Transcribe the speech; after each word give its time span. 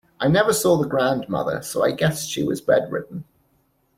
I 0.19 0.27
never 0.29 0.51
saw 0.51 0.77
the 0.77 0.87
grandmother, 0.87 1.61
so 1.61 1.83
I 1.83 1.91
guessed 1.91 2.27
she 2.27 2.41
was 2.41 2.59
bedridden. 2.59 3.23